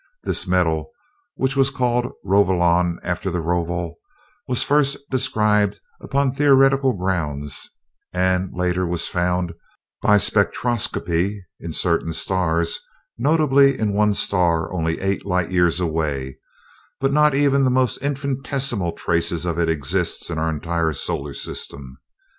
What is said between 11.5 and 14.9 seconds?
in certain stars, notably in one star